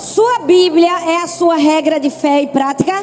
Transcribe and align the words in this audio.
Sua 0.00 0.38
Bíblia 0.46 1.10
é 1.10 1.22
a 1.22 1.26
sua 1.26 1.56
regra 1.56 2.00
de 2.00 2.08
fé 2.08 2.40
e 2.40 2.46
prática? 2.46 2.94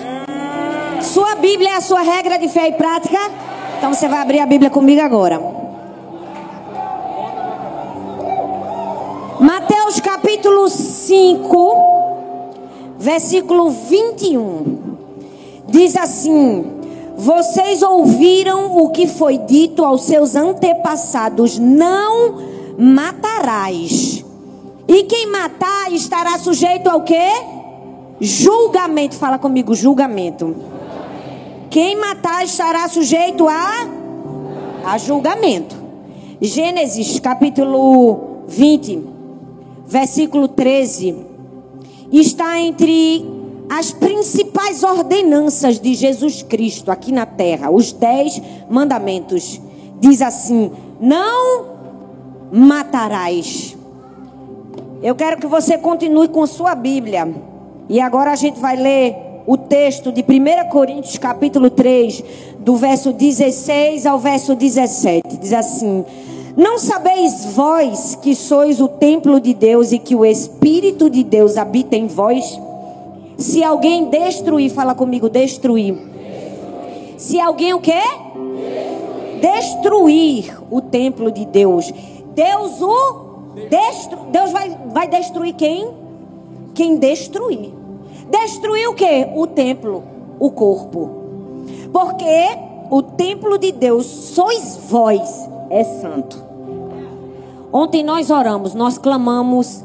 Sua 1.00 1.36
Bíblia 1.36 1.70
é 1.70 1.76
a 1.76 1.82
sua 1.82 2.02
regra 2.02 2.40
de 2.40 2.48
fé 2.48 2.70
e 2.70 2.72
prática? 2.72 3.20
Então 3.78 3.94
você 3.94 4.08
vai 4.08 4.20
abrir 4.20 4.40
a 4.40 4.48
Bíblia 4.48 4.72
comigo 4.72 5.00
agora. 5.00 5.40
Mateus 9.40 10.00
capítulo 10.00 10.68
5, 10.68 11.76
versículo 12.98 13.70
21. 13.70 14.98
Diz 15.68 15.96
assim: 15.96 16.66
Vocês 17.16 17.84
ouviram 17.84 18.76
o 18.76 18.90
que 18.90 19.06
foi 19.06 19.38
dito 19.38 19.86
aos 19.86 20.02
seus 20.02 20.36
antepassados: 20.36 21.60
Não 21.60 22.40
matarás. 22.76 24.26
E 24.88 25.04
quem 25.04 25.28
matar 25.28 25.92
estará 25.92 26.38
sujeito 26.40 26.88
ao 26.90 27.02
quê? 27.02 27.30
Julgamento. 28.22 29.16
Fala 29.16 29.38
comigo, 29.38 29.76
julgamento. 29.76 30.56
Quem 31.70 31.96
matar 31.96 32.46
estará 32.46 32.88
sujeito 32.88 33.48
a, 33.48 33.88
a 34.86 34.98
julgamento. 34.98 35.76
Gênesis 36.40 37.20
capítulo 37.20 38.44
20, 38.48 39.04
versículo 39.86 40.48
13. 40.48 41.26
Está 42.12 42.60
entre 42.60 43.26
as 43.70 43.92
principais 43.92 44.84
ordenanças 44.84 45.80
de 45.80 45.94
Jesus 45.94 46.42
Cristo 46.42 46.90
aqui 46.90 47.12
na 47.12 47.26
terra, 47.26 47.70
os 47.70 47.92
dez 47.92 48.42
mandamentos. 48.70 49.60
Diz 50.00 50.22
assim: 50.22 50.72
Não 51.02 51.66
matarás. 52.52 53.77
Eu 55.02 55.14
quero 55.14 55.38
que 55.38 55.46
você 55.46 55.78
continue 55.78 56.28
com 56.28 56.46
sua 56.48 56.74
Bíblia. 56.74 57.32
E 57.88 58.00
agora 58.00 58.32
a 58.32 58.36
gente 58.36 58.60
vai 58.60 58.76
ler 58.76 59.16
o 59.46 59.56
texto 59.56 60.12
de 60.12 60.22
1 60.22 60.70
Coríntios, 60.70 61.18
capítulo 61.18 61.70
3, 61.70 62.24
do 62.60 62.76
verso 62.76 63.14
16 63.14 64.06
ao 64.08 64.18
verso 64.18 64.56
17. 64.56 65.38
Diz 65.38 65.54
assim: 65.54 66.04
Não 66.56 66.80
sabeis 66.80 67.46
vós 67.54 68.16
que 68.16 68.34
sois 68.36 68.82
o 68.82 68.88
templo 68.88 69.40
de 69.40 69.54
Deus 69.54 69.92
e 69.92 70.00
que 70.00 70.16
o 70.16 70.26
Espírito 70.26 71.10
de 71.10 71.24
Deus 71.24 71.58
habita 71.58 71.96
em 71.96 72.08
vós? 72.08 72.60
Se 73.38 73.64
alguém 73.64 74.10
destruir, 74.10 74.72
fala 74.72 74.96
comigo, 74.96 75.30
destruir. 75.30 75.96
Se 77.18 77.40
alguém 77.40 77.74
o 77.74 77.80
quê? 77.80 78.02
Destruir 79.40 80.58
o 80.72 80.82
templo 80.82 81.32
de 81.32 81.46
Deus. 81.46 81.94
Deus 82.34 82.82
o 82.82 83.27
Destru... 83.70 84.20
Deus 84.32 84.52
vai, 84.52 84.70
vai 84.88 85.08
destruir 85.08 85.54
quem? 85.56 85.92
Quem 86.76 86.98
destruir. 86.98 87.74
Destruir 88.30 88.88
o 88.88 88.94
que? 88.94 89.28
O 89.36 89.48
templo, 89.48 90.04
o 90.40 90.52
corpo. 90.52 91.10
Porque 91.92 92.58
o 92.92 93.02
templo 93.02 93.58
de 93.58 93.72
Deus 93.72 94.06
sois 94.06 94.80
vós, 94.90 95.50
é 95.70 95.84
santo. 95.84 96.46
Ontem 97.72 98.04
nós 98.04 98.30
oramos, 98.30 98.74
nós 98.74 98.98
clamamos 98.98 99.84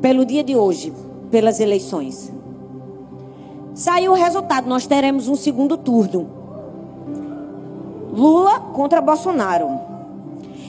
pelo 0.00 0.24
dia 0.24 0.44
de 0.44 0.54
hoje, 0.54 0.92
pelas 1.30 1.58
eleições. 1.60 2.32
Saiu 3.74 4.12
o 4.12 4.14
resultado, 4.14 4.68
nós 4.68 4.86
teremos 4.86 5.28
um 5.28 5.34
segundo 5.34 5.76
turno. 5.76 6.28
Lula 8.12 8.60
contra 8.72 9.00
Bolsonaro. 9.00 9.83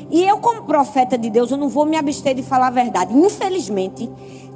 E 0.10 0.24
eu, 0.24 0.38
como 0.38 0.64
profeta 0.64 1.18
de 1.18 1.30
Deus, 1.30 1.52
eu 1.52 1.58
não 1.58 1.70
vou 1.70 1.86
me 1.86 1.98
abster 1.98 2.36
de 2.36 2.44
falar 2.44 2.68
a 2.68 2.72
verdade. 2.72 3.18
Infelizmente, 3.18 4.10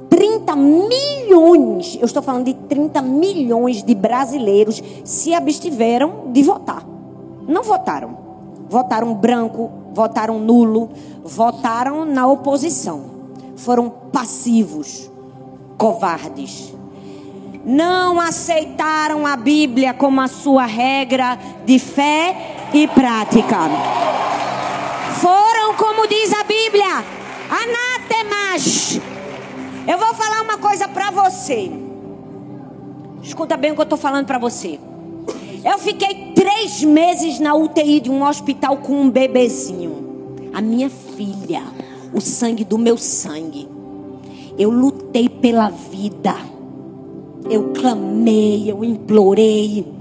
30 0.08 0.56
milhões, 0.56 1.96
eu 2.00 2.04
estou 2.04 2.22
falando 2.22 2.44
de 2.44 2.54
30 2.54 3.00
milhões 3.02 3.82
de 3.82 3.94
brasileiros 3.94 4.82
se 5.04 5.34
abstiveram 5.34 6.30
de 6.32 6.42
votar. 6.42 6.84
Não 7.48 7.62
votaram. 7.62 8.18
Votaram 8.68 9.14
branco, 9.14 9.70
votaram 9.92 10.38
nulo, 10.38 10.90
votaram 11.24 12.04
na 12.04 12.26
oposição. 12.26 13.02
Foram 13.56 13.90
passivos, 14.12 15.10
covardes. 15.76 16.72
Não 17.64 18.20
aceitaram 18.20 19.26
a 19.26 19.36
Bíblia 19.36 19.92
como 19.92 20.20
a 20.20 20.28
sua 20.28 20.64
regra 20.64 21.38
de 21.66 21.78
fé 21.78 22.68
e 22.72 22.86
prática 22.88 23.56
foram, 25.20 25.74
como 25.76 26.08
diz 26.08 26.32
a 26.32 26.42
Bíblia, 26.44 27.04
anátemas. 27.50 28.98
Eu 29.86 29.98
vou 29.98 30.14
falar 30.14 30.40
uma 30.42 30.56
coisa 30.56 30.88
para 30.88 31.10
você. 31.10 31.70
Escuta 33.22 33.56
bem 33.56 33.72
o 33.72 33.74
que 33.74 33.80
eu 33.80 33.84
estou 33.84 33.98
falando 33.98 34.26
para 34.26 34.38
você. 34.38 34.80
Eu 35.62 35.78
fiquei 35.78 36.32
três 36.34 36.82
meses 36.82 37.38
na 37.38 37.54
UTI 37.54 38.00
de 38.00 38.10
um 38.10 38.26
hospital 38.26 38.78
com 38.78 38.94
um 38.94 39.10
bebezinho. 39.10 40.38
A 40.54 40.62
minha 40.62 40.88
filha, 40.88 41.62
o 42.14 42.20
sangue 42.20 42.64
do 42.64 42.78
meu 42.78 42.96
sangue. 42.96 43.68
Eu 44.58 44.70
lutei 44.70 45.28
pela 45.28 45.68
vida. 45.68 46.34
Eu 47.48 47.72
clamei, 47.74 48.70
eu 48.70 48.82
implorei. 48.82 49.99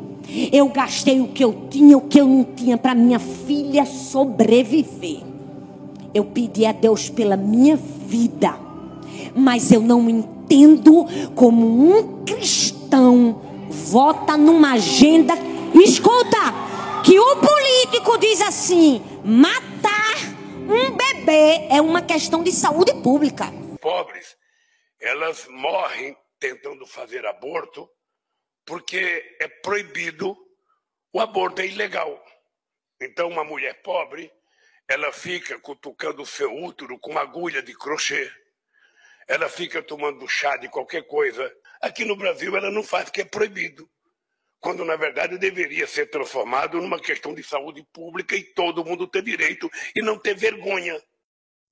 Eu 0.52 0.70
gastei 0.70 1.20
o 1.20 1.30
que 1.30 1.44
eu 1.44 1.68
tinha, 1.70 1.98
o 1.98 2.02
que 2.02 2.20
eu 2.20 2.28
não 2.28 2.44
tinha 2.44 2.78
para 2.78 2.94
minha 2.94 3.20
filha 3.20 3.86
sobreviver. 3.86 5.22
Eu 6.14 6.26
pedi 6.26 6.66
a 6.66 6.72
Deus 6.72 7.10
pela 7.10 7.38
minha 7.38 7.76
vida, 7.76 8.58
mas 9.36 9.72
eu 9.72 9.82
não 9.82 10.10
entendo 10.10 11.06
como 11.36 11.66
um 11.66 12.24
cristão 12.26 13.42
vota 13.70 14.36
numa 14.36 14.74
agenda. 14.74 15.34
Escuta, 15.74 16.38
que 17.04 17.20
o 17.20 17.36
político 17.38 18.18
diz 18.18 18.42
assim: 18.42 19.02
matar 19.24 20.16
um 20.68 20.92
bebê 20.96 21.68
é 21.70 21.82
uma 21.82 22.02
questão 22.02 22.44
de 22.44 22.52
saúde 22.52 22.94
pública. 23.02 23.52
Pobres, 23.82 24.36
elas 25.00 25.48
morrem 25.50 26.16
tentando 26.40 26.86
fazer 26.86 27.26
aborto 27.26 27.88
porque 28.70 29.36
é 29.40 29.48
proibido, 29.48 30.38
o 31.12 31.20
aborto 31.20 31.60
é 31.60 31.66
ilegal. 31.66 32.24
Então, 33.02 33.28
uma 33.28 33.44
mulher 33.44 33.82
pobre, 33.82 34.32
ela 34.88 35.12
fica 35.12 35.58
cutucando 35.60 36.22
o 36.22 36.26
seu 36.26 36.56
útero 36.56 37.00
com 37.00 37.10
uma 37.10 37.22
agulha 37.22 37.64
de 37.64 37.76
crochê. 37.76 38.32
Ela 39.28 39.50
fica 39.50 39.82
tomando 39.82 40.28
chá 40.28 40.56
de 40.56 40.70
qualquer 40.70 41.02
coisa. 41.08 41.52
Aqui 41.82 42.06
no 42.06 42.16
Brasil, 42.16 42.56
ela 42.56 42.70
não 42.70 42.84
faz 42.84 43.06
porque 43.06 43.22
é 43.22 43.26
proibido. 43.26 43.90
Quando, 44.60 44.86
na 44.86 44.96
verdade, 44.96 45.40
deveria 45.40 45.88
ser 45.88 46.06
transformado 46.12 46.80
numa 46.80 47.00
questão 47.00 47.34
de 47.34 47.42
saúde 47.42 47.84
pública 47.92 48.36
e 48.36 48.44
todo 48.54 48.86
mundo 48.86 49.08
ter 49.08 49.24
direito 49.24 49.68
e 49.96 50.02
não 50.04 50.20
ter 50.20 50.36
vergonha. 50.36 51.02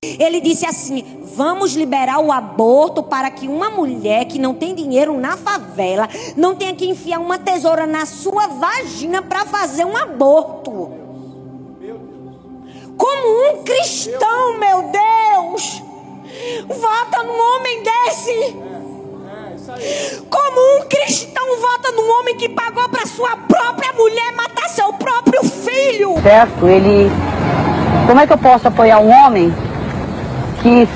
Ele 0.03 0.39
disse 0.39 0.63
assim: 0.63 1.23
vamos 1.35 1.73
liberar 1.73 2.19
o 2.19 2.31
aborto 2.31 3.01
para 3.01 3.31
que 3.31 3.47
uma 3.47 3.71
mulher 3.71 4.25
que 4.25 4.37
não 4.37 4.53
tem 4.53 4.75
dinheiro 4.75 5.19
na 5.19 5.35
favela 5.35 6.07
não 6.35 6.53
tenha 6.53 6.75
que 6.75 6.87
enfiar 6.87 7.19
uma 7.19 7.39
tesoura 7.39 7.87
na 7.87 8.05
sua 8.05 8.45
vagina 8.45 9.23
para 9.23 9.43
fazer 9.45 9.85
um 9.85 9.97
aborto. 9.97 10.91
Como 12.95 13.49
um 13.49 13.63
cristão, 13.63 14.59
meu 14.59 14.83
Deus, 14.83 15.81
vota 16.67 17.23
num 17.23 17.55
homem 17.55 17.81
desse. 17.81 18.55
Como 20.29 20.77
um 20.77 20.87
cristão 20.87 21.59
vota 21.59 21.91
num 21.93 22.19
homem 22.19 22.37
que 22.37 22.49
pagou 22.49 22.87
para 22.87 23.07
sua 23.07 23.35
própria 23.35 23.93
mulher 23.93 24.31
matar 24.35 24.69
seu 24.69 24.93
próprio 24.93 25.43
filho. 25.43 26.21
Certo, 26.21 26.67
ele. 26.67 27.09
Como 28.05 28.19
é 28.19 28.27
que 28.27 28.33
eu 28.33 28.37
posso 28.37 28.67
apoiar 28.67 28.99
um 28.99 29.09
homem 29.09 29.51
que 30.61 30.87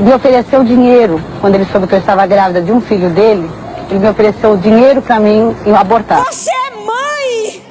me 0.00 0.14
ofereceu 0.14 0.62
dinheiro 0.64 1.22
quando 1.40 1.54
ele 1.54 1.66
soube 1.66 1.86
que 1.86 1.94
eu 1.94 1.98
estava 1.98 2.26
grávida 2.26 2.60
de 2.60 2.72
um 2.72 2.80
filho 2.80 3.10
dele. 3.10 3.50
Ele 3.90 4.00
me 4.00 4.08
ofereceu 4.08 4.56
dinheiro 4.56 5.00
para 5.00 5.20
mim 5.20 5.56
e 5.64 5.70
abortar. 5.72 6.24
Você 6.24 6.50
é 6.50 6.70
mãe! 6.70 7.62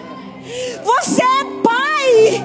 Você 0.84 1.22
é 1.22 1.46
pai! 1.63 2.44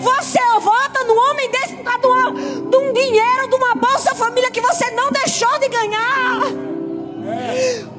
Você 0.00 0.38
vota 0.60 1.04
no 1.04 1.14
homem 1.14 1.50
desse 1.50 1.74
por 1.74 1.84
causa 1.84 2.32
de 2.32 2.76
um 2.76 2.92
dinheiro, 2.92 3.48
de 3.48 3.54
uma 3.54 3.74
bolsa 3.74 4.14
família 4.14 4.50
que 4.50 4.60
você 4.60 4.90
não 4.90 5.10
deixou 5.10 5.58
de 5.60 5.68
ganhar! 5.68 6.40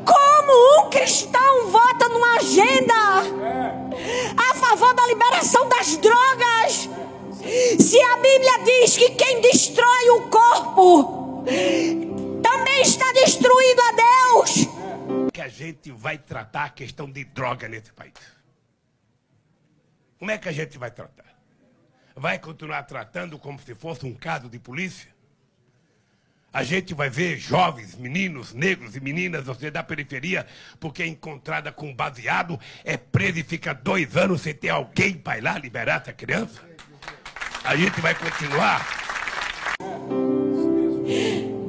Como 0.06 0.86
um 0.86 0.90
cristão 0.90 1.68
vota 1.70 2.10
numa 2.10 2.36
agenda 2.36 2.94
a 4.38 4.56
favor 4.56 4.94
da 4.94 5.08
liberação 5.08 5.68
das 5.70 5.98
drogas? 5.98 6.63
Se 7.80 8.02
a 8.02 8.16
Bíblia 8.18 8.64
diz 8.66 8.98
que 8.98 9.12
quem 9.12 9.40
destrói 9.40 10.10
o 10.10 10.28
corpo 10.28 11.44
também 12.42 12.82
está 12.82 13.12
destruindo 13.14 13.82
a 13.82 13.92
Deus. 13.92 15.32
Que 15.32 15.42
a 15.42 15.48
gente 15.48 15.92
vai 15.92 16.18
tratar 16.18 16.66
a 16.66 16.70
questão 16.70 17.10
de 17.12 17.24
droga 17.24 17.68
nesse 17.68 17.94
país. 17.94 18.14
Como 20.18 20.32
é 20.32 20.38
que 20.40 20.50
a 20.50 20.52
gente 20.52 20.80
vai 20.80 20.90
tratar? 20.90 21.32
Vai 22.16 22.40
continuar 22.40 22.84
tratando 22.84 23.38
como 23.38 23.60
se 23.60 23.76
fosse 23.76 24.04
um 24.04 24.16
caso 24.16 24.50
de 24.50 24.58
polícia? 24.58 25.14
A 26.52 26.64
gente 26.64 26.96
vai 26.96 27.10
ver 27.10 27.38
jovens, 27.38 27.96
meninos, 27.96 28.52
negros 28.54 28.96
e 28.96 29.00
meninas, 29.00 29.46
você 29.46 29.70
da 29.70 29.84
periferia, 29.84 30.48
porque 30.80 31.04
é 31.04 31.08
encontrada 31.08 31.72
com 31.72 31.94
baseado, 31.94 32.60
é 32.84 32.98
presa 32.98 33.40
e 33.40 33.44
fica 33.44 33.74
dois 33.74 34.16
anos 34.18 34.42
sem 34.42 34.56
ter 34.56 34.70
alguém 34.70 35.14
para 35.14 35.38
ir 35.38 35.42
lá 35.42 35.58
liberar 35.58 36.02
essa 36.02 36.14
criança. 36.14 36.74
A 37.66 37.78
gente 37.78 38.02
vai 38.02 38.14
continuar. 38.14 38.86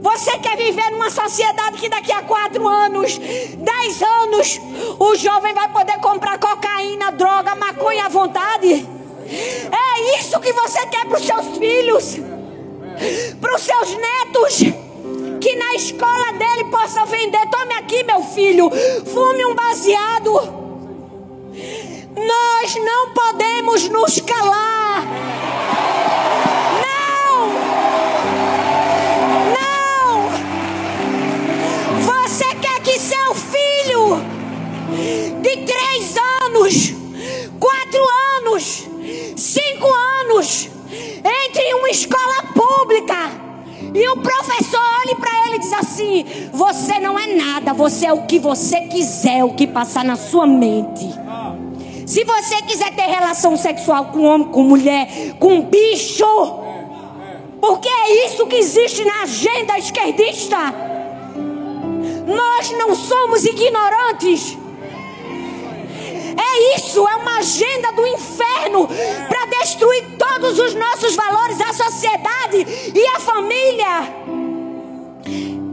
Você 0.00 0.38
quer 0.38 0.56
viver 0.56 0.90
numa 0.90 1.08
sociedade 1.08 1.78
que 1.78 1.88
daqui 1.88 2.10
a 2.10 2.22
quatro 2.22 2.66
anos, 2.66 3.16
dez 3.16 4.02
anos, 4.02 4.60
o 4.98 5.14
jovem 5.14 5.54
vai 5.54 5.68
poder 5.68 5.98
comprar 5.98 6.36
cocaína, 6.38 7.12
droga, 7.12 7.54
maconha 7.54 8.06
à 8.06 8.08
vontade? 8.08 8.86
É 9.26 10.18
isso 10.18 10.40
que 10.40 10.52
você 10.52 10.84
quer 10.86 11.06
para 11.06 11.18
os 11.18 11.24
seus 11.24 11.58
filhos, 11.58 12.16
para 13.40 13.54
os 13.54 13.62
seus 13.62 13.90
netos? 13.96 14.58
Que 15.40 15.54
na 15.56 15.74
escola 15.74 16.32
dele 16.32 16.64
possa 16.70 17.06
vender. 17.06 17.46
Tome 17.50 17.74
aqui, 17.74 18.02
meu 18.02 18.22
filho, 18.22 18.68
fume 19.06 19.46
um 19.46 19.54
baseado. 19.54 20.32
Nós 22.16 22.74
não 22.76 23.10
podemos 23.10 23.88
nos 23.88 24.20
calar. 24.20 25.53
Três 35.58 36.16
anos, 36.44 36.92
quatro 37.58 38.04
anos, 38.38 38.84
cinco 39.36 39.88
anos, 40.22 40.68
entre 40.90 41.74
uma 41.74 41.90
escola 41.90 42.42
pública 42.54 43.44
e 43.94 44.08
o 44.08 44.16
professor 44.16 44.80
olhe 45.04 45.14
para 45.14 45.30
ele 45.46 45.56
e 45.56 45.58
diz 45.60 45.72
assim: 45.72 46.24
Você 46.52 46.98
não 46.98 47.16
é 47.16 47.28
nada, 47.34 47.72
você 47.72 48.06
é 48.06 48.12
o 48.12 48.22
que 48.22 48.40
você 48.40 48.80
quiser, 48.82 49.44
o 49.44 49.54
que 49.54 49.68
passar 49.68 50.04
na 50.04 50.16
sua 50.16 50.46
mente. 50.46 51.08
Se 52.04 52.24
você 52.24 52.60
quiser 52.62 52.94
ter 52.94 53.02
relação 53.02 53.56
sexual 53.56 54.06
com 54.06 54.24
homem, 54.24 54.48
com 54.48 54.62
mulher, 54.64 55.08
com 55.38 55.62
bicho, 55.62 56.26
porque 57.60 57.88
é 57.88 58.26
isso 58.26 58.46
que 58.46 58.56
existe 58.56 59.04
na 59.04 59.22
agenda 59.22 59.78
esquerdista. 59.78 60.58
Nós 62.26 62.70
não 62.72 62.94
somos 62.94 63.44
ignorantes. 63.44 64.58
Isso, 66.76 67.06
é 67.08 67.16
uma 67.16 67.38
agenda 67.38 67.92
do 67.92 68.06
inferno 68.06 68.88
para 69.28 69.46
destruir 69.58 70.04
todos 70.18 70.58
os 70.58 70.74
nossos 70.74 71.14
valores, 71.14 71.60
a 71.60 71.72
sociedade 71.72 72.66
e 72.94 73.06
a 73.16 73.20
família. 73.20 74.24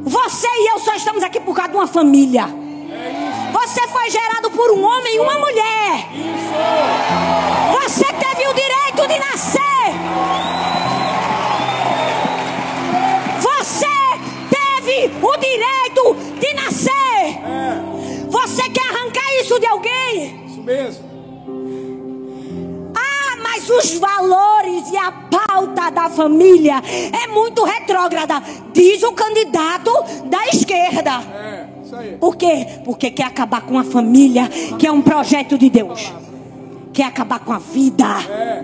Você 0.03 0.47
e 0.47 0.71
eu 0.71 0.79
só 0.79 0.93
estamos 0.95 1.23
aqui 1.23 1.39
por 1.39 1.55
causa 1.55 1.71
de 1.71 1.77
uma 1.77 1.87
família. 1.87 2.45
Você 3.53 3.87
foi 3.87 4.09
gerado 4.09 4.51
por 4.51 4.71
um 4.71 4.83
homem 4.83 5.15
e 5.15 5.19
uma 5.19 5.39
mulher. 5.39 6.07
Você 7.81 8.05
teve 8.05 8.47
o 8.47 8.53
direito 8.53 9.07
de 9.07 9.19
nascer. 9.19 9.61
Você 13.39 13.85
teve 14.49 15.11
o 15.21 15.37
direito 15.37 16.15
de 16.39 16.53
nascer. 16.53 17.41
Você 18.29 18.69
quer 18.69 18.87
arrancar 18.89 19.25
isso 19.39 19.59
de 19.59 19.67
alguém? 19.67 20.40
Mesmo. 20.63 21.09
Ah, 22.95 23.37
mas 23.41 23.69
os 23.69 23.97
valores 23.97 24.91
e 24.91 24.97
a 24.97 25.11
pauta 25.11 25.89
da 25.89 26.09
família 26.09 26.75
é 27.11 27.27
muito 27.27 27.63
retrógrada, 27.63 28.41
diz 28.73 29.01
o 29.03 29.11
candidato 29.13 29.91
da 30.25 30.47
esquerda. 30.47 31.21
É, 31.33 31.67
isso 31.83 31.95
aí. 31.95 32.17
Por 32.17 32.35
quê? 32.35 32.67
Porque 32.85 33.11
quer 33.11 33.25
acabar 33.25 33.61
com 33.61 33.77
a 33.77 33.83
família, 33.83 34.47
que 34.77 34.85
é 34.85 34.91
um 34.91 35.01
projeto 35.01 35.57
de 35.57 35.69
Deus. 35.69 36.11
Quer 36.93 37.05
acabar 37.05 37.39
com 37.39 37.53
a 37.53 37.59
vida. 37.59 38.05
É. 38.29 38.63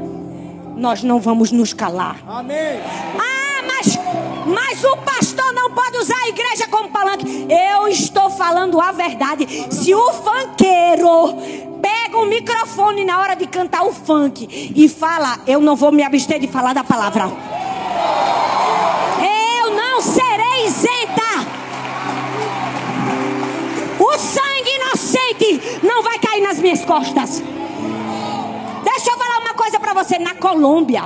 Nós 0.76 1.02
não 1.02 1.20
vamos 1.20 1.52
nos 1.52 1.74
calar. 1.74 2.18
Amém. 2.28 2.80
Ah, 3.18 3.64
mas, 3.66 3.98
mas 4.46 4.84
o 4.84 4.98
pastor 4.98 5.47
pode 5.78 5.98
usar 6.00 6.18
a 6.18 6.30
igreja 6.30 6.68
como 6.68 6.90
palanque. 6.90 7.46
Eu 7.48 7.88
estou 7.88 8.32
falando 8.32 8.82
a 8.82 8.92
verdade. 8.92 9.46
Se 9.72 9.94
o 9.94 10.12
funkeiro 10.12 11.36
pega 11.80 12.18
o 12.18 12.26
microfone 12.26 13.06
na 13.06 13.20
hora 13.20 13.36
de 13.36 13.46
cantar 13.46 13.84
o 13.84 13.94
funk 13.94 14.74
e 14.76 14.90
fala, 14.90 15.40
eu 15.46 15.62
não 15.62 15.76
vou 15.76 15.92
me 15.92 16.02
abster 16.02 16.40
de 16.40 16.48
falar 16.48 16.74
da 16.74 16.84
palavra. 16.84 17.26
Eu 19.22 19.72
não 19.76 20.02
serei 20.02 20.66
isenta. 20.66 21.46
O 24.00 24.18
sangue 24.18 24.76
inocente 24.82 25.80
não 25.84 26.02
vai 26.02 26.18
cair 26.18 26.42
nas 26.42 26.58
minhas 26.58 26.84
costas. 26.84 27.44
Deixa 28.84 29.12
eu 29.12 29.18
falar 29.18 29.40
uma 29.42 29.54
coisa 29.54 29.80
para 29.80 29.94
você. 29.94 30.18
Na 30.18 30.34
Colômbia, 30.34 31.04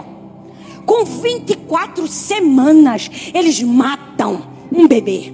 com 0.85 1.03
24 1.03 2.07
semanas, 2.07 3.11
eles 3.33 3.61
matam 3.61 4.50
um 4.71 4.87
bebê. 4.87 5.33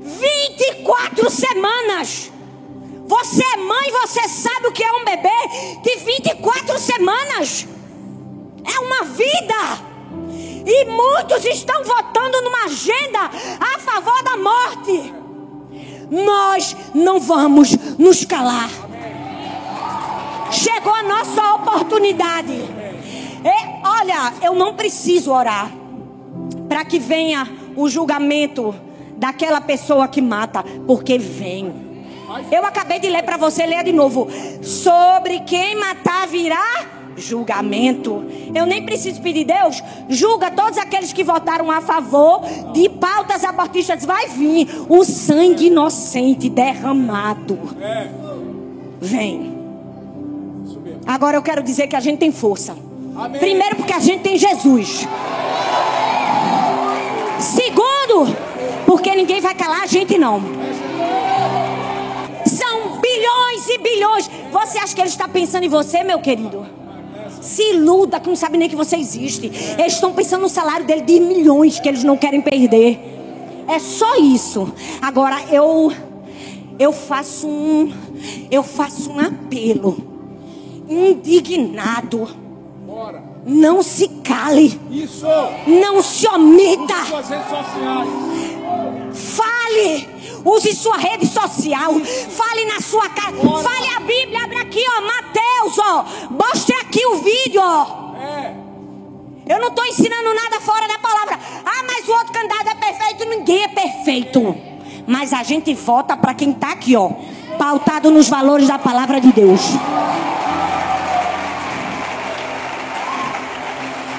24 0.00 1.30
semanas. 1.30 2.32
Você 3.06 3.42
é 3.42 3.56
mãe, 3.56 3.90
você 3.90 4.28
sabe 4.28 4.68
o 4.68 4.72
que 4.72 4.84
é 4.84 4.92
um 4.92 5.04
bebê 5.04 5.28
de 5.82 5.96
24 5.96 6.78
semanas. 6.78 7.66
É 8.64 8.78
uma 8.78 9.04
vida. 9.04 9.90
E 10.66 10.84
muitos 10.84 11.44
estão 11.44 11.82
votando 11.82 12.40
numa 12.42 12.64
agenda 12.64 13.30
a 13.58 13.78
favor 13.78 14.22
da 14.22 14.36
morte. 14.36 15.14
Nós 16.10 16.76
não 16.94 17.18
vamos 17.20 17.76
nos 17.98 18.24
calar. 18.24 18.70
Chegou 20.52 20.94
a 20.94 21.02
nossa 21.02 21.54
oportunidade. 21.54 22.52
E, 22.52 23.86
olha, 23.86 24.34
eu 24.42 24.54
não 24.54 24.74
preciso 24.74 25.32
orar 25.32 25.70
para 26.68 26.84
que 26.84 26.98
venha 26.98 27.59
o 27.76 27.88
julgamento 27.88 28.74
daquela 29.16 29.60
pessoa 29.60 30.08
que 30.08 30.22
mata, 30.22 30.64
porque 30.86 31.18
vem. 31.18 31.90
Eu 32.50 32.64
acabei 32.64 33.00
de 33.00 33.08
ler 33.08 33.22
para 33.22 33.36
você, 33.36 33.66
leia 33.66 33.82
de 33.82 33.92
novo. 33.92 34.28
Sobre 34.62 35.40
quem 35.40 35.76
matar 35.76 36.26
virá 36.28 37.00
julgamento. 37.16 38.24
Eu 38.54 38.66
nem 38.66 38.84
preciso 38.84 39.20
pedir 39.20 39.44
Deus, 39.44 39.82
julga 40.08 40.50
todos 40.50 40.78
aqueles 40.78 41.12
que 41.12 41.22
votaram 41.22 41.70
a 41.70 41.80
favor 41.80 42.42
de 42.72 42.88
pautas 42.88 43.44
abortistas. 43.44 44.04
Vai 44.04 44.28
vir 44.28 44.68
o 44.88 45.04
sangue 45.04 45.66
inocente 45.66 46.48
derramado. 46.48 47.58
Vem. 49.00 49.58
Agora 51.06 51.36
eu 51.36 51.42
quero 51.42 51.62
dizer 51.62 51.86
que 51.88 51.96
a 51.96 52.00
gente 52.00 52.18
tem 52.18 52.32
força. 52.32 52.76
Primeiro, 53.38 53.76
porque 53.76 53.92
a 53.92 53.98
gente 53.98 54.22
tem 54.22 54.38
Jesus. 54.38 55.06
Porque 58.86 59.14
ninguém 59.14 59.40
vai 59.40 59.54
calar 59.54 59.82
a 59.82 59.86
gente, 59.86 60.18
não. 60.18 60.40
São 62.46 63.00
bilhões 63.00 63.68
e 63.68 63.78
bilhões. 63.78 64.30
Você 64.50 64.78
acha 64.78 64.94
que 64.94 65.00
ele 65.00 65.08
está 65.08 65.28
pensando 65.28 65.64
em 65.64 65.68
você, 65.68 66.02
meu 66.02 66.18
querido? 66.20 66.66
Se 67.40 67.62
iluda, 67.70 68.20
que 68.20 68.28
não 68.28 68.36
sabe 68.36 68.58
nem 68.58 68.68
que 68.68 68.76
você 68.76 68.96
existe. 68.96 69.46
Eles 69.78 69.94
estão 69.94 70.12
pensando 70.12 70.42
no 70.42 70.48
salário 70.48 70.84
dele 70.84 71.02
de 71.02 71.20
milhões 71.20 71.80
que 71.80 71.88
eles 71.88 72.04
não 72.04 72.16
querem 72.16 72.40
perder. 72.40 72.98
É 73.66 73.78
só 73.78 74.16
isso. 74.16 74.72
Agora 75.00 75.40
eu 75.50 75.92
eu 76.78 76.92
faço 76.92 77.46
um 77.46 77.92
eu 78.50 78.62
faço 78.62 79.10
um 79.12 79.20
apelo 79.20 79.96
indignado. 80.88 82.28
Não 83.44 83.82
se 83.82 84.06
cale, 84.22 84.78
Isso. 84.90 85.26
não 85.66 86.02
se 86.02 86.28
omita. 86.28 86.94
Suas 87.06 87.28
redes 87.28 87.48
sociais. 87.48 88.08
Fale. 89.14 90.08
Use 90.44 90.74
sua 90.74 90.96
rede 90.96 91.26
social. 91.26 91.94
Fale 92.30 92.64
na 92.66 92.80
sua 92.80 93.08
casa. 93.08 93.36
Fale 93.36 93.88
a 93.96 94.00
Bíblia. 94.00 94.44
Abre 94.44 94.58
aqui, 94.58 94.82
ó. 94.98 95.00
Mateus, 95.02 95.78
ó. 95.78 96.04
Mostre 96.30 96.74
aqui 96.76 97.04
o 97.06 97.16
vídeo, 97.16 97.60
ó. 97.62 98.14
É. 98.18 98.54
Eu 99.48 99.60
não 99.60 99.68
estou 99.68 99.84
ensinando 99.84 100.34
nada 100.34 100.60
fora 100.60 100.86
da 100.86 100.98
palavra. 100.98 101.38
Ah, 101.64 101.82
mas 101.86 102.08
o 102.08 102.12
outro 102.12 102.32
candidato 102.32 102.68
é 102.68 102.74
perfeito. 102.74 103.28
Ninguém 103.28 103.64
é 103.64 103.68
perfeito. 103.68 104.56
Mas 105.06 105.32
a 105.32 105.42
gente 105.42 105.74
vota 105.74 106.16
para 106.16 106.34
quem 106.34 106.50
está 106.50 106.72
aqui, 106.72 106.94
ó. 106.96 107.10
Pautado 107.58 108.10
nos 108.10 108.28
valores 108.28 108.68
da 108.68 108.78
palavra 108.78 109.20
de 109.20 109.32
Deus. 109.32 109.60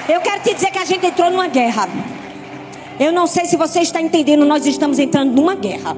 Eu 0.08 0.20
quero 0.20 0.42
te 0.42 0.54
dizer 0.54 0.70
que 0.70 0.78
a 0.78 0.84
gente 0.84 1.06
entrou 1.06 1.30
numa 1.30 1.48
guerra. 1.48 1.88
Eu 2.98 3.12
não 3.12 3.26
sei 3.26 3.46
se 3.46 3.56
você 3.56 3.80
está 3.80 4.00
entendendo, 4.00 4.44
nós 4.44 4.66
estamos 4.66 4.98
entrando 4.98 5.32
numa 5.32 5.54
guerra. 5.54 5.96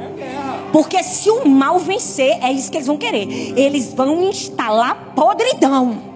Porque 0.73 1.03
se 1.03 1.31
o 1.31 1.49
mal 1.49 1.79
vencer, 1.79 2.39
é 2.43 2.53
isso 2.53 2.71
que 2.71 2.77
eles 2.77 2.87
vão 2.87 2.97
querer. 2.97 3.29
Eles 3.59 3.93
vão 3.93 4.25
instalar 4.25 5.13
podridão. 5.15 6.15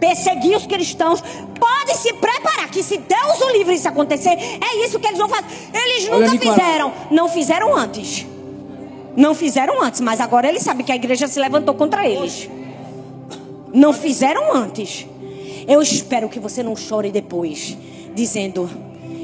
perseguir 0.00 0.56
os 0.56 0.66
cristãos. 0.66 1.22
Pode 1.58 1.96
se 1.96 2.12
preparar, 2.14 2.68
que 2.70 2.82
se 2.82 2.98
Deus 2.98 3.40
o 3.40 3.50
livre 3.50 3.74
isso 3.74 3.88
acontecer, 3.88 4.30
é 4.30 4.84
isso 4.84 4.98
que 4.98 5.06
eles 5.06 5.18
vão 5.18 5.28
fazer. 5.28 5.46
Eles 5.72 6.08
nunca 6.08 6.30
fizeram. 6.38 6.92
Não 7.10 7.28
fizeram 7.28 7.74
antes. 7.74 8.26
Não 9.16 9.34
fizeram 9.34 9.82
antes, 9.82 10.00
mas 10.02 10.20
agora 10.20 10.46
eles 10.48 10.62
sabem 10.62 10.84
que 10.84 10.92
a 10.92 10.96
igreja 10.96 11.26
se 11.26 11.40
levantou 11.40 11.74
contra 11.74 12.06
eles. 12.06 12.48
Não 13.72 13.92
fizeram 13.92 14.54
antes. 14.54 15.06
Eu 15.68 15.82
espero 15.82 16.28
que 16.28 16.38
você 16.38 16.62
não 16.62 16.76
chore 16.76 17.10
depois, 17.10 17.76
dizendo: 18.14 18.70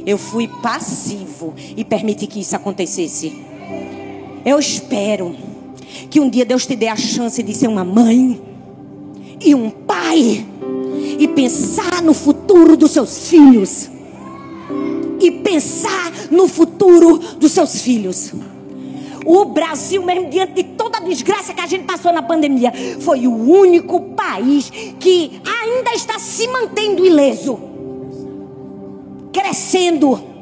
Eu 0.04 0.18
fui 0.18 0.48
passivo 0.48 1.54
e 1.76 1.84
permiti 1.84 2.26
que 2.26 2.40
isso 2.40 2.56
acontecesse. 2.56 3.32
Eu 4.44 4.58
espero 4.58 5.36
que 6.10 6.18
um 6.18 6.28
dia 6.28 6.44
Deus 6.44 6.66
te 6.66 6.74
dê 6.74 6.88
a 6.88 6.96
chance 6.96 7.42
de 7.42 7.54
ser 7.54 7.68
uma 7.68 7.84
mãe 7.84 8.40
e 9.40 9.54
um 9.54 9.70
pai 9.70 10.44
e 11.18 11.28
pensar 11.28 12.02
no 12.02 12.12
futuro 12.12 12.76
dos 12.76 12.90
seus 12.90 13.28
filhos. 13.28 13.88
E 15.20 15.30
pensar 15.30 16.12
no 16.32 16.48
futuro 16.48 17.18
dos 17.38 17.52
seus 17.52 17.80
filhos. 17.80 18.32
O 19.24 19.44
Brasil, 19.44 20.02
mesmo 20.02 20.28
diante 20.28 20.54
de 20.54 20.64
toda 20.64 20.91
a 20.91 20.91
desgraça 21.02 21.52
que 21.54 21.60
a 21.60 21.66
gente 21.66 21.84
passou 21.84 22.12
na 22.12 22.22
pandemia, 22.22 22.72
foi 23.00 23.26
o 23.26 23.34
único 23.34 24.00
país 24.14 24.70
que 24.98 25.40
ainda 25.44 25.92
está 25.94 26.18
se 26.18 26.46
mantendo 26.48 27.04
ileso, 27.04 27.58
crescendo. 29.32 30.32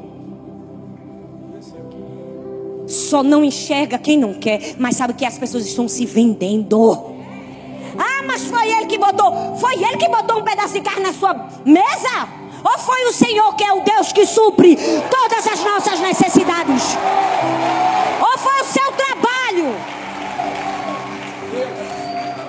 Só 2.87 3.23
não 3.23 3.43
enxerga 3.43 3.97
quem 3.97 4.17
não 4.17 4.33
quer, 4.33 4.75
mas 4.77 4.97
sabe 4.97 5.13
que 5.13 5.25
as 5.25 5.37
pessoas 5.37 5.65
estão 5.65 5.87
se 5.87 6.05
vendendo. 6.05 7.11
Ah, 7.97 8.23
mas 8.25 8.43
foi 8.43 8.69
ele 8.69 8.85
que 8.85 8.97
botou, 8.97 9.55
foi 9.57 9.75
ele 9.75 9.97
que 9.97 10.09
botou 10.09 10.39
um 10.39 10.43
pedaço 10.43 10.73
de 10.73 10.81
carne 10.81 11.03
na 11.03 11.13
sua 11.13 11.33
mesa? 11.65 12.41
Ou 12.63 12.77
foi 12.77 13.05
o 13.05 13.13
Senhor 13.13 13.55
que 13.55 13.63
é 13.63 13.73
o 13.73 13.81
Deus 13.81 14.11
que 14.11 14.25
supre 14.25 14.77
todas 15.09 15.47
as 15.47 15.63
nossas 15.63 15.99
necessidades? 15.99 16.97
Ou 18.21 18.37
foi 18.37 18.61
o 18.61 18.65
seu 18.65 18.91
trabalho? 18.91 20.00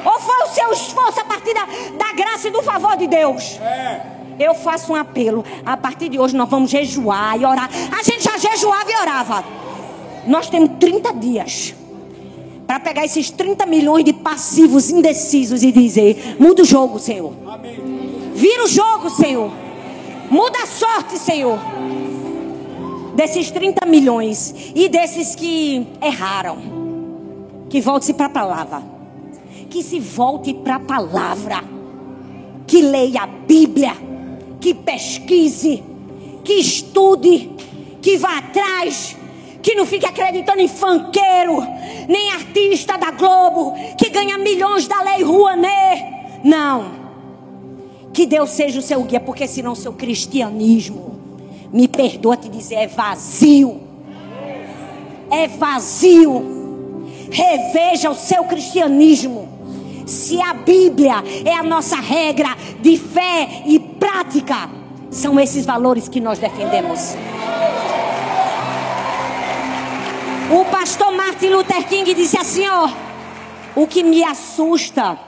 Ou 0.04 0.20
foi 0.20 0.42
o 0.42 0.48
seu 0.48 0.72
esforço 0.72 1.20
a 1.20 1.24
partir 1.24 1.54
da, 1.54 1.64
da 1.64 2.12
graça 2.12 2.48
e 2.48 2.50
do 2.50 2.62
favor 2.62 2.96
de 2.96 3.06
Deus? 3.06 3.58
Eu 4.38 4.54
faço 4.54 4.92
um 4.92 4.96
apelo. 4.96 5.44
A 5.64 5.76
partir 5.76 6.08
de 6.08 6.18
hoje 6.18 6.36
nós 6.36 6.48
vamos 6.48 6.70
jejuar 6.70 7.40
e 7.40 7.44
orar. 7.44 7.70
A 7.98 8.02
gente 8.02 8.24
já 8.24 8.36
jejuava 8.38 8.90
e 8.90 8.96
orava. 8.96 9.44
Nós 10.26 10.48
temos 10.48 10.70
30 10.78 11.12
dias 11.14 11.74
para 12.66 12.80
pegar 12.80 13.04
esses 13.04 13.30
30 13.30 13.66
milhões 13.66 14.04
de 14.04 14.12
passivos 14.12 14.90
indecisos 14.90 15.62
e 15.62 15.70
dizer: 15.70 16.36
muda 16.38 16.62
o 16.62 16.64
jogo, 16.64 16.98
Senhor. 16.98 17.32
Vira 18.34 18.64
o 18.64 18.68
jogo, 18.68 19.10
Senhor. 19.10 19.50
Muda 20.30 20.62
a 20.62 20.66
sorte, 20.66 21.18
Senhor. 21.18 21.58
Desses 23.14 23.50
30 23.50 23.84
milhões 23.86 24.54
e 24.74 24.88
desses 24.88 25.34
que 25.34 25.86
erraram, 26.00 26.56
que 27.68 27.80
volte-se 27.80 28.14
para 28.14 28.26
a 28.26 28.30
palavra. 28.30 28.91
Que 29.72 29.82
se 29.82 29.98
volte 29.98 30.52
para 30.52 30.74
a 30.74 30.80
palavra. 30.80 31.64
Que 32.66 32.82
leia 32.82 33.22
a 33.22 33.26
Bíblia. 33.26 33.94
Que 34.60 34.74
pesquise. 34.74 35.82
Que 36.44 36.52
estude. 36.60 37.50
Que 38.02 38.18
vá 38.18 38.36
atrás. 38.36 39.16
Que 39.62 39.74
não 39.74 39.86
fique 39.86 40.04
acreditando 40.04 40.60
em 40.60 40.68
fanqueiro. 40.68 41.66
Nem 42.06 42.32
artista 42.32 42.98
da 42.98 43.12
Globo. 43.12 43.72
Que 43.96 44.10
ganha 44.10 44.36
milhões 44.36 44.86
da 44.86 45.00
Lei 45.00 45.22
Rouanet. 45.22 46.04
Não. 46.44 47.00
Que 48.12 48.26
Deus 48.26 48.50
seja 48.50 48.78
o 48.78 48.82
seu 48.82 49.02
guia, 49.04 49.20
porque 49.20 49.48
senão 49.48 49.74
seu 49.74 49.94
cristianismo, 49.94 51.18
me 51.72 51.88
perdoa 51.88 52.36
te 52.36 52.50
dizer, 52.50 52.74
é 52.74 52.86
vazio. 52.86 53.80
É 55.30 55.48
vazio. 55.48 57.06
Reveja 57.30 58.10
o 58.10 58.14
seu 58.14 58.44
cristianismo. 58.44 59.51
Se 60.12 60.42
a 60.42 60.52
Bíblia 60.52 61.24
é 61.42 61.54
a 61.54 61.62
nossa 61.62 61.96
regra 61.96 62.54
de 62.82 62.98
fé 62.98 63.62
e 63.64 63.78
prática, 63.78 64.68
são 65.10 65.40
esses 65.40 65.64
valores 65.64 66.06
que 66.06 66.20
nós 66.20 66.38
defendemos. 66.38 67.16
O 70.50 70.66
pastor 70.66 71.12
Martin 71.12 71.48
Luther 71.48 71.88
King 71.88 72.12
disse 72.12 72.36
assim: 72.36 72.68
ó, 72.68 72.90
o 73.74 73.86
que 73.86 74.02
me 74.02 74.22
assusta 74.22 75.18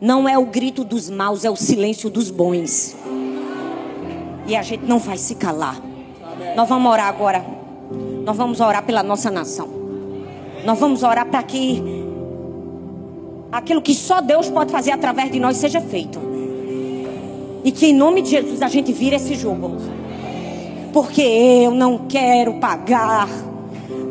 não 0.00 0.28
é 0.28 0.36
o 0.36 0.46
grito 0.46 0.82
dos 0.82 1.08
maus, 1.08 1.44
é 1.44 1.50
o 1.50 1.54
silêncio 1.54 2.10
dos 2.10 2.28
bons. 2.28 2.96
E 4.48 4.56
a 4.56 4.62
gente 4.62 4.84
não 4.84 4.98
vai 4.98 5.16
se 5.16 5.36
calar. 5.36 5.80
Nós 6.56 6.68
vamos 6.68 6.90
orar 6.90 7.06
agora. 7.06 7.46
Nós 8.24 8.36
vamos 8.36 8.58
orar 8.58 8.82
pela 8.82 9.04
nossa 9.04 9.30
nação. 9.30 9.68
Nós 10.64 10.76
vamos 10.76 11.04
orar 11.04 11.26
para 11.26 11.42
que 11.44 11.97
aquilo 13.50 13.82
que 13.82 13.94
só 13.94 14.20
Deus 14.20 14.48
pode 14.48 14.70
fazer 14.70 14.92
através 14.92 15.30
de 15.30 15.40
nós 15.40 15.56
seja 15.56 15.80
feito. 15.80 16.20
E 17.64 17.72
que 17.72 17.86
em 17.86 17.94
nome 17.94 18.22
de 18.22 18.30
Jesus 18.30 18.62
a 18.62 18.68
gente 18.68 18.92
vire 18.92 19.16
esse 19.16 19.34
jogo. 19.34 19.76
Porque 20.92 21.22
eu 21.22 21.72
não 21.72 22.06
quero 22.08 22.54
pagar 22.54 23.28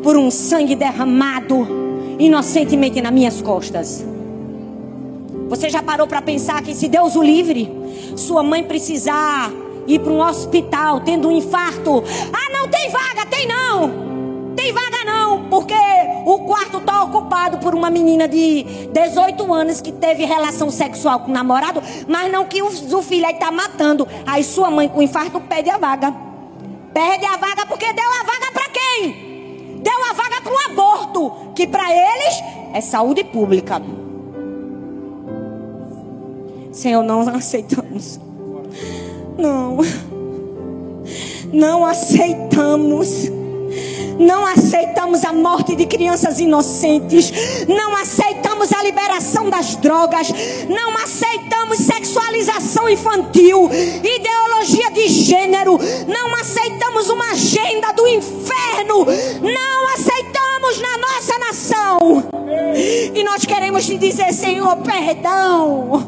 por 0.02 0.16
um 0.16 0.30
sangue 0.30 0.74
derramado 0.74 1.66
inocentemente 2.18 3.00
nas 3.00 3.12
minhas 3.12 3.40
costas. 3.40 4.04
Você 5.48 5.70
já 5.70 5.82
parou 5.82 6.06
para 6.06 6.20
pensar 6.20 6.62
que 6.62 6.74
se 6.74 6.88
Deus 6.88 7.16
o 7.16 7.22
livre, 7.22 7.70
sua 8.16 8.42
mãe 8.42 8.62
precisar 8.62 9.50
ir 9.86 9.98
para 10.00 10.12
um 10.12 10.20
hospital 10.20 11.00
tendo 11.00 11.28
um 11.28 11.32
infarto, 11.32 12.04
ah, 12.32 12.52
não 12.52 12.68
tem 12.68 12.90
vaga, 12.90 13.26
tem 13.26 13.48
não. 13.48 14.07
Tem 14.58 14.72
vaga 14.72 15.04
não, 15.04 15.44
porque 15.44 15.72
o 16.26 16.40
quarto 16.40 16.78
está 16.78 17.04
ocupado 17.04 17.58
por 17.58 17.76
uma 17.76 17.88
menina 17.88 18.26
de 18.26 18.64
18 18.92 19.54
anos 19.54 19.80
que 19.80 19.92
teve 19.92 20.24
relação 20.24 20.68
sexual 20.68 21.20
com 21.20 21.30
o 21.30 21.32
namorado, 21.32 21.80
mas 22.08 22.28
não 22.32 22.44
que 22.44 22.60
o, 22.60 23.00
filho 23.00 23.24
aí 23.24 23.34
está 23.34 23.52
matando. 23.52 24.08
Aí 24.26 24.42
sua 24.42 24.68
mãe 24.68 24.88
com 24.88 25.00
infarto 25.00 25.40
pede 25.42 25.70
a 25.70 25.78
vaga. 25.78 26.12
Perde 26.92 27.24
a 27.24 27.36
vaga 27.36 27.66
porque 27.66 27.92
deu 27.92 28.10
a 28.20 28.24
vaga 28.24 28.52
para 28.52 28.68
quem? 28.70 29.78
Deu 29.80 30.04
a 30.10 30.12
vaga 30.12 30.42
para 30.42 30.52
o 30.52 30.72
aborto, 30.72 31.52
que 31.54 31.64
para 31.64 31.92
eles 31.92 32.42
é 32.74 32.80
saúde 32.80 33.22
pública. 33.22 33.80
Senhor, 36.72 37.04
não 37.04 37.20
aceitamos. 37.28 38.18
Não. 39.38 39.78
Não 41.52 41.84
aceitamos. 41.84 43.37
Não 44.18 44.44
aceitamos 44.46 45.24
a 45.24 45.32
morte 45.32 45.76
de 45.76 45.86
crianças 45.86 46.38
inocentes. 46.38 47.32
Não 47.66 47.96
aceitamos 47.96 48.72
a 48.72 48.82
liberação 48.82 49.48
das 49.48 49.76
drogas. 49.76 50.28
Não 50.68 50.96
aceitamos 50.96 51.78
sexualização 51.78 52.88
infantil, 52.88 53.70
ideologia 53.72 54.90
de 54.90 55.08
gênero. 55.08 55.78
Não 56.06 56.34
aceitamos 56.34 57.08
uma 57.08 57.30
agenda 57.30 57.92
do 57.92 58.06
inferno. 58.06 59.06
Não 59.40 59.94
aceitamos 59.94 60.80
na 60.80 60.98
nossa 60.98 61.38
nação. 61.38 62.24
E 63.14 63.22
nós 63.22 63.44
queremos 63.44 63.86
te 63.86 63.96
dizer, 63.96 64.32
Senhor, 64.32 64.76
perdão. 64.76 66.07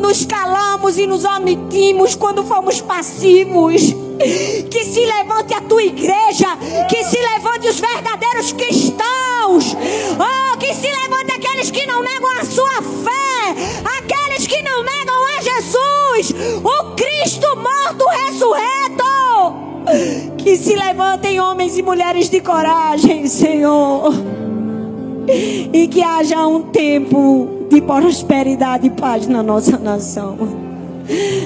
Nos 0.00 0.24
calamos 0.24 0.96
e 0.96 1.06
nos 1.06 1.24
omitimos, 1.24 2.14
quando 2.14 2.44
fomos 2.44 2.80
passivos. 2.80 3.82
Que 4.70 4.84
se 4.84 5.06
levante 5.06 5.54
a 5.54 5.60
tua 5.60 5.82
igreja, 5.82 6.46
que 6.88 7.04
se 7.04 7.16
levante 7.16 7.68
os 7.68 7.78
verdadeiros 7.78 8.52
cristãos, 8.52 9.76
oh, 10.18 10.56
que 10.58 10.74
se 10.74 10.88
levante 10.88 11.32
aqueles 11.36 11.70
que 11.70 11.86
não 11.86 12.02
negam 12.02 12.30
a 12.40 12.44
sua 12.44 12.82
fé, 12.82 13.54
aqueles 13.98 14.46
que 14.48 14.60
não 14.62 14.82
negam 14.82 15.26
a 15.36 15.40
Jesus, 15.40 16.34
o 16.64 16.96
Cristo 16.96 17.46
morto 17.56 18.04
ressurreto. 18.08 18.78
Que 20.38 20.56
se 20.56 20.74
levantem 20.74 21.40
homens 21.40 21.78
e 21.78 21.82
mulheres 21.82 22.28
de 22.28 22.40
coragem, 22.40 23.26
Senhor, 23.28 24.12
e 25.72 25.86
que 25.86 26.02
haja 26.02 26.44
um 26.46 26.62
tempo 26.62 27.57
de 27.68 27.80
prosperidade 27.80 28.86
e 28.86 28.90
paz 28.90 29.26
na 29.26 29.42
nossa 29.42 29.78
nação. 29.78 30.36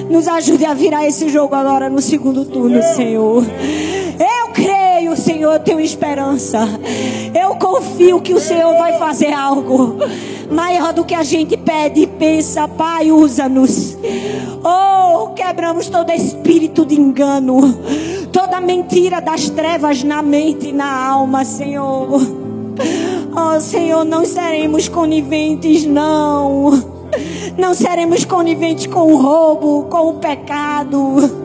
Nos 0.09 0.27
ajude 0.27 0.65
a 0.65 0.73
virar 0.73 1.05
esse 1.07 1.29
jogo 1.29 1.55
agora 1.55 1.89
no 1.89 2.01
segundo 2.01 2.45
turno, 2.45 2.81
Senhor. 2.95 3.43
Eu 4.19 4.51
creio, 4.53 5.15
Senhor, 5.15 5.53
eu 5.53 5.59
tenho 5.59 5.79
esperança. 5.79 6.67
Eu 7.33 7.55
confio 7.55 8.21
que 8.21 8.33
o 8.33 8.39
Senhor 8.39 8.73
vai 8.77 8.97
fazer 8.97 9.33
algo 9.33 9.97
maior 10.51 10.93
do 10.93 11.05
que 11.05 11.15
a 11.15 11.23
gente 11.23 11.57
pede 11.57 12.01
e 12.01 12.07
pensa. 12.07 12.67
Pai, 12.67 13.11
usa-nos. 13.11 13.97
Oh, 14.63 15.29
quebramos 15.29 15.89
todo 15.89 16.11
espírito 16.11 16.85
de 16.85 16.95
engano, 16.95 17.77
toda 18.31 18.61
mentira 18.61 19.19
das 19.19 19.49
trevas 19.49 20.03
na 20.03 20.21
mente 20.21 20.69
e 20.69 20.73
na 20.73 21.07
alma, 21.07 21.43
Senhor. 21.43 22.42
Oh, 23.35 23.59
Senhor, 23.59 24.03
não 24.03 24.25
seremos 24.25 24.87
coniventes, 24.87 25.85
não. 25.85 26.71
Não 27.57 27.73
seremos 27.73 28.25
coniventes 28.25 28.87
com 28.87 29.13
o 29.13 29.17
roubo, 29.17 29.85
com 29.89 30.09
o 30.09 30.13
pecado. 30.15 31.43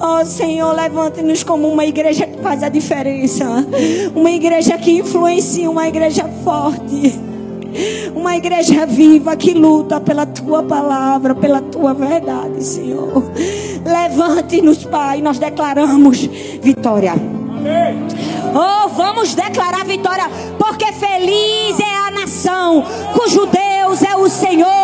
Oh 0.00 0.24
Senhor, 0.24 0.72
levante-nos 0.74 1.42
como 1.42 1.68
uma 1.68 1.84
igreja 1.84 2.26
que 2.26 2.38
faz 2.40 2.62
a 2.62 2.68
diferença. 2.68 3.66
Uma 4.14 4.30
igreja 4.30 4.78
que 4.78 4.92
influencia, 4.92 5.70
uma 5.70 5.88
igreja 5.88 6.28
forte. 6.44 7.18
Uma 8.14 8.36
igreja 8.36 8.86
viva 8.86 9.36
que 9.36 9.52
luta 9.52 10.00
pela 10.00 10.24
tua 10.24 10.62
palavra, 10.62 11.34
pela 11.34 11.60
tua 11.60 11.92
verdade, 11.92 12.62
Senhor. 12.62 13.24
Levante-nos, 13.84 14.84
Pai, 14.84 15.20
nós 15.20 15.38
declaramos 15.38 16.28
vitória. 16.62 17.14
Oh, 18.54 18.88
vamos 18.88 19.34
declarar 19.34 19.84
vitória, 19.84 20.24
porque 20.58 20.92
feliz 20.92 21.80
é 21.80 21.96
a 22.06 22.10
nação 22.12 22.84
cujo 23.12 23.46
Deus 23.46 24.00
é 24.02 24.16
o 24.16 24.28
Senhor 24.28 24.83